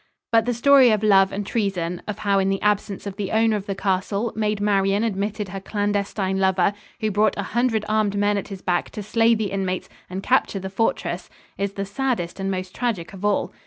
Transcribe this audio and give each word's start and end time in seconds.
But 0.31 0.45
the 0.45 0.53
story 0.55 0.89
of 0.89 1.03
love 1.03 1.31
and 1.31 1.45
treason, 1.45 2.01
of 2.07 2.17
how 2.25 2.39
in 2.39 2.49
the 2.49 2.59
absence 2.63 3.05
of 3.05 3.17
the 3.17 3.31
owner 3.31 3.55
of 3.55 3.67
the 3.67 3.75
castle, 3.75 4.33
Maid 4.35 4.59
Marion 4.59 5.03
admitted 5.03 5.49
her 5.49 5.59
clandestine 5.59 6.39
lover, 6.39 6.73
who 7.01 7.11
brought 7.11 7.37
a 7.37 7.43
hundred 7.53 7.85
armed 7.87 8.15
men 8.17 8.35
at 8.35 8.47
his 8.47 8.63
back 8.63 8.89
to 8.97 9.03
slay 9.03 9.35
the 9.35 9.51
inmates 9.51 9.89
and 10.09 10.23
capture 10.23 10.57
the 10.57 10.71
fortress, 10.71 11.29
is 11.55 11.73
the 11.73 11.85
saddest 11.85 12.39
and 12.39 12.49
most 12.49 12.73
tragic 12.73 13.13
of 13.13 13.23
all. 13.23 13.53